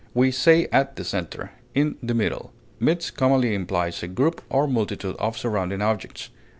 We 0.15 0.31
say 0.31 0.67
at 0.71 0.95
the 0.95 1.03
center; 1.03 1.51
in 1.75 1.95
the 2.01 2.15
middle. 2.15 2.51
Midst 2.79 3.15
commonly 3.15 3.53
implies 3.53 4.01
a 4.01 4.07
group 4.07 4.41
or 4.49 4.65
multitude 4.67 5.15
of 5.19 5.37
surrounding 5.37 5.83
objects. 5.83 6.31